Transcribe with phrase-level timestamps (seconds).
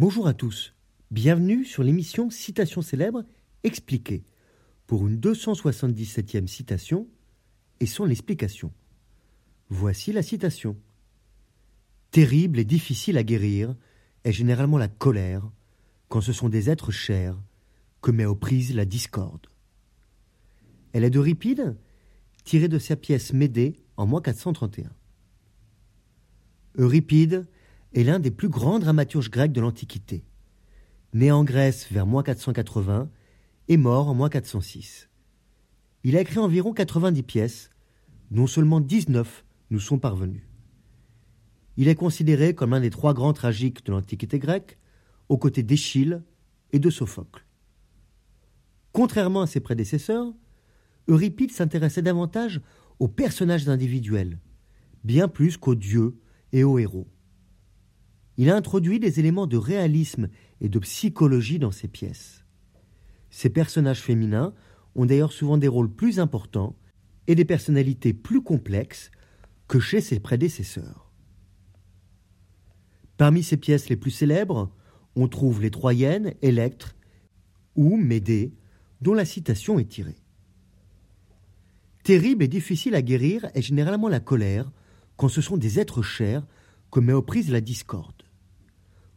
[0.00, 0.72] Bonjour à tous,
[1.10, 3.22] bienvenue sur l'émission Citation célèbre
[3.64, 4.24] expliquée
[4.86, 7.06] pour une 277e citation
[7.80, 8.72] et son explication.
[9.68, 10.78] Voici la citation.
[12.12, 13.76] Terrible et difficile à guérir
[14.24, 15.42] est généralement la colère
[16.08, 17.36] quand ce sont des êtres chers
[18.00, 19.48] que met aux prises la discorde.
[20.94, 21.76] Elle est de Ripide,
[22.44, 24.90] tirée de sa pièce Médée en moins 431.
[26.76, 27.46] Euripide
[27.94, 30.24] est l'un des plus grands dramaturges grecs de l'Antiquité.
[31.12, 33.10] Né en Grèce vers moins 480
[33.68, 35.08] et mort en moins 406.
[36.04, 37.70] Il a écrit environ 90 pièces,
[38.30, 40.48] dont seulement 19 nous sont parvenues.
[41.76, 44.78] Il est considéré comme un des trois grands tragiques de l'Antiquité grecque,
[45.28, 46.22] aux côtés d'Échille
[46.72, 47.44] et de Sophocle.
[48.92, 50.32] Contrairement à ses prédécesseurs,
[51.08, 52.60] Euripide s'intéressait davantage
[52.98, 54.38] aux personnages individuels,
[55.04, 56.16] bien plus qu'aux dieux
[56.52, 57.06] et aux héros.
[58.40, 60.30] Il a introduit des éléments de réalisme
[60.62, 62.46] et de psychologie dans ses pièces.
[63.28, 64.54] Ces personnages féminins
[64.94, 66.74] ont d'ailleurs souvent des rôles plus importants
[67.26, 69.10] et des personnalités plus complexes
[69.68, 71.12] que chez ses prédécesseurs.
[73.18, 74.74] Parmi ses pièces les plus célèbres,
[75.16, 76.96] on trouve les Troyennes, Électre
[77.76, 78.54] ou Médée,
[79.02, 80.16] dont la citation est tirée.
[82.04, 84.72] Terrible et difficile à guérir est généralement la colère
[85.18, 86.46] quand ce sont des êtres chers
[86.90, 88.29] que met aux prises la discorde.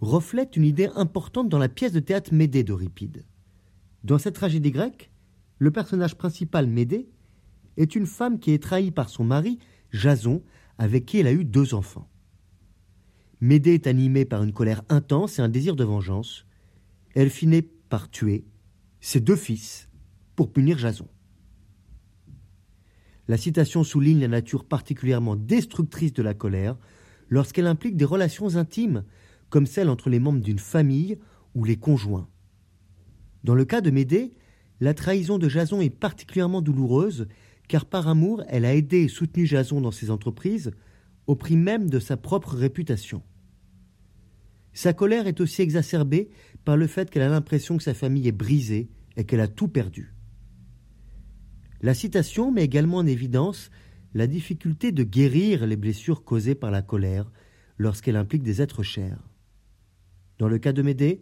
[0.03, 3.23] Reflète une idée importante dans la pièce de théâtre Médée d'Euripide.
[4.03, 5.09] Dans cette tragédie grecque,
[5.59, 7.07] le personnage principal Médée
[7.77, 9.59] est une femme qui est trahie par son mari,
[9.93, 10.43] Jason,
[10.77, 12.09] avec qui elle a eu deux enfants.
[13.39, 16.45] Médée est animée par une colère intense et un désir de vengeance.
[17.15, 18.43] Elle finit par tuer
[18.99, 19.87] ses deux fils
[20.35, 21.07] pour punir Jason.
[23.29, 26.75] La citation souligne la nature particulièrement destructrice de la colère
[27.29, 29.05] lorsqu'elle implique des relations intimes,
[29.53, 31.19] comme celles entre les membres d'une famille
[31.53, 32.27] ou les conjoints.
[33.43, 34.33] Dans le cas de Médée,
[34.79, 37.27] la trahison de Jason est particulièrement douloureuse,
[37.67, 40.71] car par amour, elle a aidé et soutenu Jason dans ses entreprises,
[41.27, 43.21] au prix même de sa propre réputation.
[44.73, 46.31] Sa colère est aussi exacerbée
[46.65, 49.67] par le fait qu'elle a l'impression que sa famille est brisée et qu'elle a tout
[49.67, 50.15] perdu.
[51.79, 53.69] La citation met également en évidence
[54.15, 57.31] la difficulté de guérir les blessures causées par la colère
[57.77, 59.29] lorsqu'elle implique des êtres chers.
[60.43, 61.21] Dans le cas de Médée,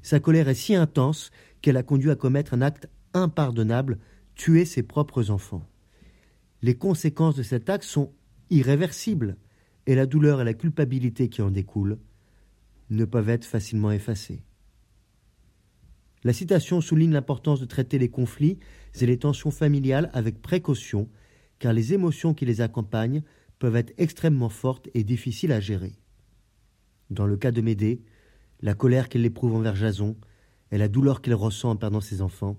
[0.00, 3.98] sa colère est si intense qu'elle a conduit à commettre un acte impardonnable,
[4.34, 5.68] tuer ses propres enfants.
[6.62, 8.14] Les conséquences de cet acte sont
[8.48, 9.36] irréversibles,
[9.84, 11.98] et la douleur et la culpabilité qui en découlent
[12.88, 14.42] ne peuvent être facilement effacées.
[16.24, 18.58] La citation souligne l'importance de traiter les conflits
[18.98, 21.10] et les tensions familiales avec précaution,
[21.58, 23.22] car les émotions qui les accompagnent
[23.58, 25.92] peuvent être extrêmement fortes et difficiles à gérer.
[27.10, 28.00] Dans le cas de Médée,
[28.62, 30.16] la colère qu'elle éprouve envers Jason
[30.70, 32.58] et la douleur qu'elle ressent en perdant ses enfants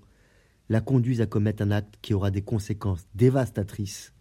[0.70, 4.14] la conduisent à commettre un acte qui aura des conséquences dévastatrices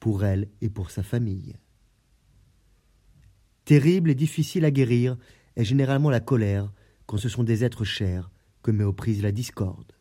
[0.00, 1.54] pour elle et pour sa famille.
[3.64, 5.16] Terrible et difficile à guérir
[5.56, 6.72] est généralement la colère
[7.06, 8.30] quand ce sont des êtres chers
[8.62, 9.92] que met aux prises la discorde.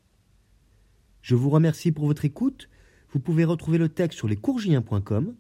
[1.22, 2.70] Je vous remercie pour votre écoute.
[3.12, 5.36] Vous pouvez retrouver le texte sur lescourgiens.com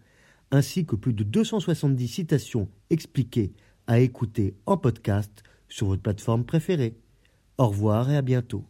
[0.51, 3.53] ainsi que plus de 270 citations expliquées
[3.87, 6.97] à écouter en podcast sur votre plateforme préférée.
[7.57, 8.65] Au revoir et à bientôt.